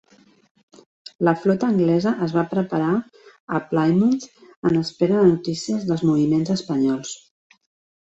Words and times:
La 1.27 1.33
flota 1.41 1.69
anglesa 1.73 2.13
es 2.29 2.33
va 2.39 2.45
preparar 2.55 2.89
a 3.59 3.63
Plymouth 3.75 4.27
en 4.73 4.83
espera 4.83 5.23
de 5.23 5.31
notícies 5.37 5.89
dels 5.93 6.07
moviments 6.13 6.59
espanyols. 6.61 7.17